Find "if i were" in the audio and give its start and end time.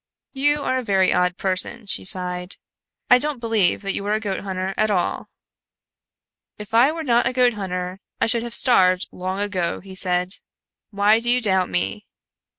6.57-7.03